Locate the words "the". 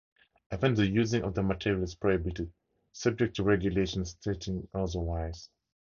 0.73-0.87, 1.35-1.43